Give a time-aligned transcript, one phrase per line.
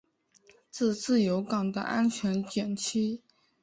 [0.71, 3.21] 是自由党的安全选区。